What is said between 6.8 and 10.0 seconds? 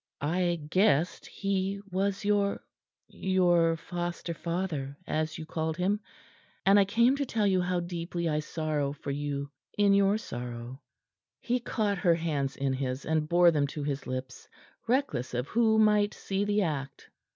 came to tell you how deeply I sorrow for you in